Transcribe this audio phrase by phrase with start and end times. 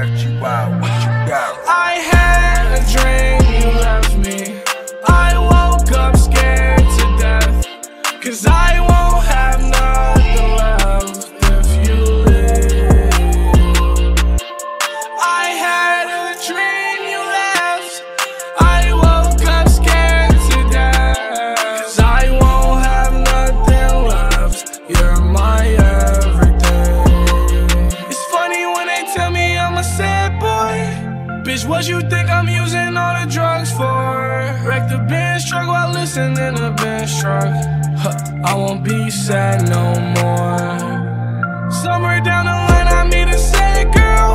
[0.00, 1.58] at you out, what you got.
[1.68, 2.19] I have
[31.70, 33.86] what you think I'm using all the drugs for.
[34.66, 37.54] Wreck the Benz truck while listening to Benz truck.
[38.02, 39.84] Huh, I won't be sad no
[40.18, 41.70] more.
[41.70, 44.32] Somewhere down the line, I meet a sad girl.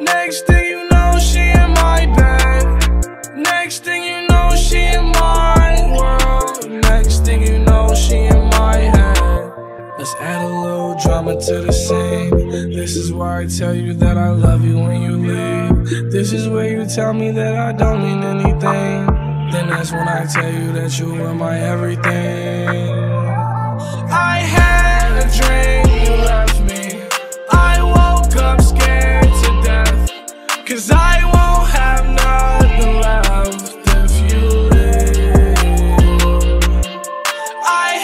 [0.00, 2.62] Next thing you know, she in my bed.
[3.34, 6.70] Next thing you know, she in my world.
[6.70, 9.52] Next thing you know, she in my head.
[9.98, 12.63] Let's add a little drama to the scene.
[12.84, 16.12] This is why I tell you that I love you when you leave.
[16.12, 19.06] This is where you tell me that I don't mean anything.
[19.50, 22.68] Then that's when I tell you that you are my everything.
[24.12, 27.00] I had a dream you left me.
[27.50, 30.10] I woke up scared to death.
[30.66, 35.56] Cause I won't have nothing left if you leave.
[37.64, 37.96] I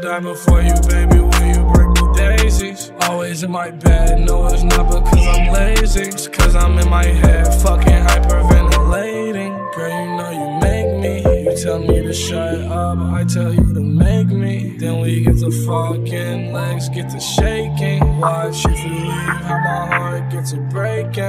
[0.00, 2.90] Die before you, baby, will you bring me daisies?
[3.02, 6.00] Always in my bed, no, it's not because I'm lazy.
[6.04, 9.74] It's cause I'm in my head, fucking hyperventilating.
[9.74, 11.44] Girl, you know you make me.
[11.44, 14.78] You tell me to shut up, I tell you to make me.
[14.78, 18.20] Then we get to fucking, legs get to shaking.
[18.20, 21.24] Watch if you leave, how my heart gets to breaking.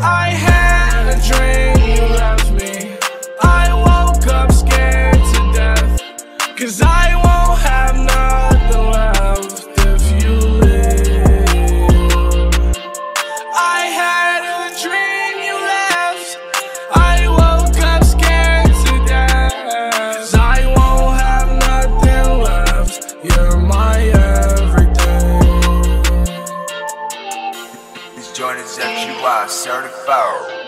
[0.00, 0.53] I had
[6.64, 10.32] Cause I won't have nothing left if you
[10.64, 11.44] leave.
[13.54, 16.38] I had a dream you left.
[16.90, 19.52] I woke up scared to death.
[19.92, 23.16] Cause I won't have nothing left.
[23.22, 23.98] You're my
[24.56, 25.44] everything.
[28.16, 30.63] This joint is FGY certified.